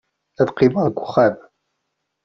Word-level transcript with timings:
Ad 0.41 0.49
qqimeɣ 0.51 0.85
deg 0.87 0.97
uxxam. 1.05 1.35